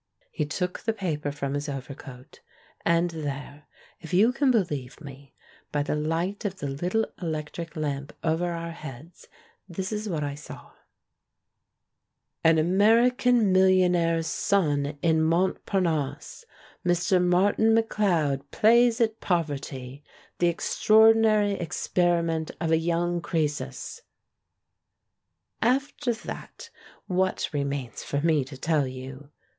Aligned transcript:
He 0.31 0.45
took 0.47 0.79
the 0.79 0.93
paper 0.93 1.31
from 1.31 1.53
his 1.53 1.69
overcoat, 1.69 2.39
and 2.83 3.11
there, 3.11 3.67
if 3.99 4.15
you 4.15 4.31
can 4.33 4.51
beheve 4.51 4.99
me, 4.99 5.35
by 5.71 5.83
the 5.83 5.93
light 5.95 6.43
of 6.43 6.57
the 6.57 6.65
little 6.67 7.05
electric 7.21 7.75
lamp 7.77 8.11
over 8.23 8.51
our 8.51 8.71
heads, 8.71 9.27
this 9.69 9.91
is 9.91 10.09
what 10.09 10.23
I 10.23 10.33
saw: 10.33 10.71
222 12.43 12.63
THE 12.63 12.63
MAN 12.63 12.79
WHO 12.79 12.97
UNDERSTOOD 12.97 13.27
WOMEN 13.27 13.39
"An 13.43 13.43
American 13.45 13.51
Millionaire's 13.53 14.25
Son 14.25 14.97
in 15.03 15.21
montparnasse! 15.21 16.45
Mr. 16.83 17.23
Martin 17.23 17.75
McLeod 17.75 18.41
Plays 18.49 18.99
at 18.99 19.19
Poverty!! 19.19 20.03
The 20.39 20.47
Extraordinary 20.47 21.51
Experiment 21.51 22.49
of 22.59 22.71
a 22.71 22.77
Young 22.77 23.21
Crcesus!!!" 23.21 24.01
After 25.61 26.11
that, 26.13 26.71
what 27.05 27.49
remains 27.53 28.03
for 28.03 28.19
me 28.19 28.43
to 28.45 28.57
tell 28.57 28.87
you? 28.87 29.29